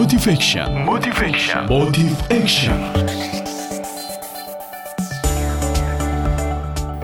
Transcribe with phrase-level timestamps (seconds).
[0.00, 0.64] Motivation.
[0.88, 1.68] Motivation.
[1.68, 2.80] Motive Action.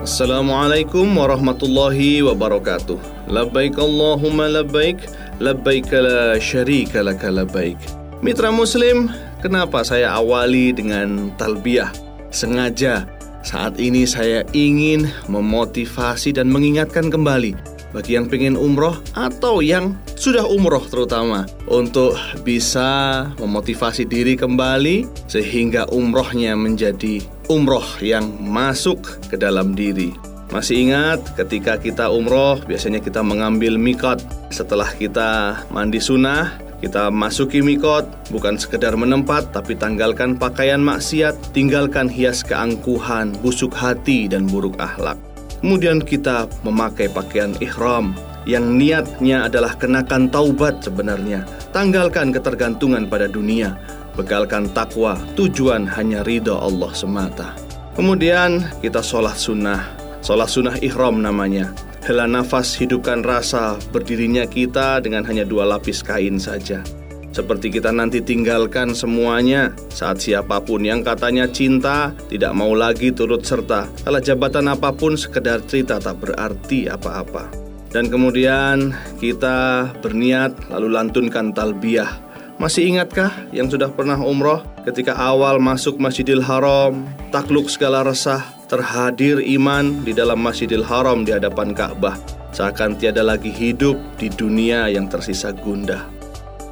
[0.01, 2.97] Assalamualaikum warahmatullahi wabarakatuh.
[3.29, 5.05] Labbaik Allahumma labbaik,
[5.37, 7.77] labbaik la syarika laka labbaik.
[8.25, 9.13] Mitra muslim,
[9.45, 11.93] kenapa saya awali dengan talbiyah?
[12.33, 13.05] Sengaja
[13.45, 20.45] saat ini saya ingin memotivasi dan mengingatkan kembali bagi yang pengen umroh atau yang sudah
[20.45, 22.13] umroh terutama untuk
[22.45, 29.01] bisa memotivasi diri kembali sehingga umrohnya menjadi umroh yang masuk
[29.33, 30.13] ke dalam diri.
[30.53, 34.21] Masih ingat ketika kita umroh biasanya kita mengambil mikot
[34.53, 42.05] setelah kita mandi sunnah kita masuki mikot bukan sekedar menempat tapi tanggalkan pakaian maksiat, tinggalkan
[42.05, 45.17] hias keangkuhan, busuk hati dan buruk akhlak.
[45.61, 48.13] Kemudian kita memakai pakaian ihram
[48.47, 51.43] yang niatnya adalah kenakan taubat sebenarnya.
[51.75, 53.75] Tanggalkan ketergantungan pada dunia,
[54.15, 57.53] bekalkan takwa, tujuan hanya ridho Allah semata.
[57.97, 59.83] Kemudian kita sholat sunnah,
[60.23, 61.73] sholat sunnah ihram namanya.
[62.07, 66.79] Hela nafas hidupkan rasa berdirinya kita dengan hanya dua lapis kain saja.
[67.37, 73.45] Seperti kita nanti tinggalkan semuanya saat siapa pun yang katanya cinta tidak mau lagi turut
[73.45, 73.85] serta.
[74.01, 77.45] Kalau jabatan apa pun sekedar cerita tak berarti apa-apa.
[77.93, 78.89] Dan kemudian
[79.21, 82.09] kita berniat lalu lantunkan talbiyah.
[82.57, 89.45] Masih ingatkah yang sudah pernah umroh ketika awal masuk Masjidil Haram, takluk segala resah, terhadir
[89.61, 92.17] iman di dalam Masjidil Haram di hadapan Ka'bah,
[92.49, 96.16] seakan tiada lagi hidup di dunia yang tersisa gundah.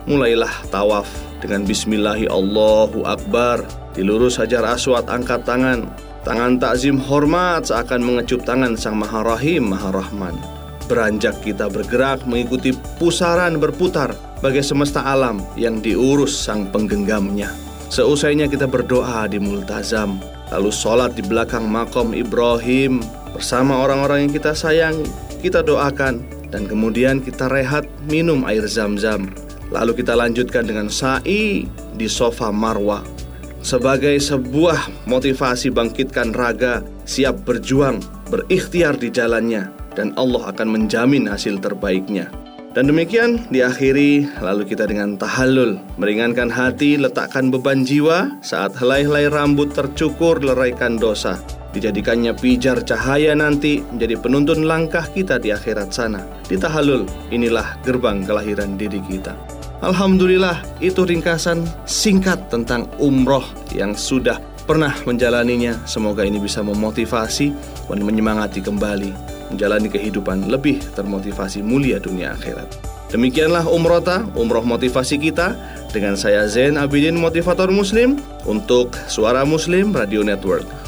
[0.06, 1.10] Mulailah tawaf
[1.42, 3.66] dengan bismillahi Allahu Akbar
[3.98, 5.90] Dilurus hajar aswad angkat tangan.
[6.22, 10.38] Tangan takzim hormat seakan mengecup tangan sang maha rahim maha rahman.
[10.86, 12.70] Beranjak kita bergerak mengikuti
[13.02, 14.14] pusaran berputar
[14.46, 17.50] Bagai semesta alam yang diurus sang penggenggamnya.
[17.90, 20.22] Seusainya kita berdoa di multazam
[20.54, 23.02] Lalu sholat di belakang makom Ibrahim
[23.34, 25.02] Bersama orang-orang yang kita sayang
[25.42, 29.34] Kita doakan Dan kemudian kita rehat minum air zam-zam
[29.74, 31.66] Lalu kita lanjutkan dengan sa'i
[31.98, 33.02] di sofa marwah
[33.66, 37.98] sebagai sebuah motivasi bangkitkan raga, siap berjuang,
[38.30, 42.30] berikhtiar di jalannya, dan Allah akan menjamin hasil terbaiknya.
[42.78, 45.82] Dan demikian diakhiri lalu kita dengan tahallul.
[45.98, 51.40] Meringankan hati, letakkan beban jiwa Saat helai-helai rambut tercukur, leraikan dosa
[51.76, 57.04] Dijadikannya pijar cahaya nanti Menjadi penuntun langkah kita di akhirat sana Di tahallul,
[57.36, 59.36] inilah gerbang kelahiran diri kita
[59.84, 63.44] Alhamdulillah itu ringkasan singkat tentang umroh
[63.76, 65.78] yang sudah pernah menjalaninya.
[65.86, 67.54] Semoga ini bisa memotivasi
[67.92, 72.66] dan menyemangati kembali menjalani kehidupan lebih termotivasi mulia dunia akhirat.
[73.14, 75.54] Demikianlah umrota, umroh motivasi kita
[75.94, 78.18] dengan saya Zain Abidin Motivator Muslim
[78.50, 80.66] untuk Suara Muslim Radio Network.